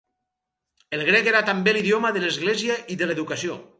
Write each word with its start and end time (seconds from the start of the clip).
El 0.97 1.03
grec 1.09 1.29
era 1.31 1.43
també 1.49 1.75
l'idioma 1.77 2.11
de 2.17 2.25
l'Església 2.25 2.79
i 2.95 2.97
de 3.03 3.11
l'educació. 3.11 3.61